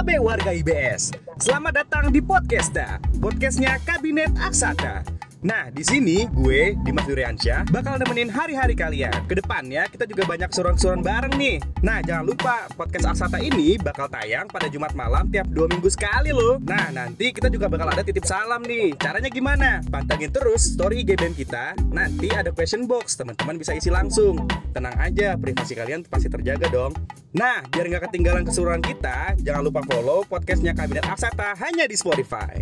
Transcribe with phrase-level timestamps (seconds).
[0.00, 1.12] KB warga IBS.
[1.36, 5.19] Selamat datang di Podcasta, podcastnya Kabinet Aksata.
[5.40, 9.24] Nah, di sini gue, Dimas Duriansyah, bakal nemenin hari-hari kalian.
[9.24, 11.56] Ke depannya kita juga banyak suron-suron bareng nih.
[11.80, 16.28] Nah, jangan lupa podcast Aksata ini bakal tayang pada Jumat malam tiap dua minggu sekali
[16.28, 16.60] loh.
[16.60, 18.92] Nah, nanti kita juga bakal ada titip salam nih.
[19.00, 19.80] Caranya gimana?
[19.88, 21.72] Pantengin terus story IG BEM kita.
[21.88, 24.44] Nanti ada question box, teman-teman bisa isi langsung.
[24.76, 26.92] Tenang aja, privasi kalian pasti terjaga dong.
[27.30, 32.58] Nah, biar nggak ketinggalan keseruan kita, jangan lupa follow podcastnya Kabinet Aksata hanya di Spotify.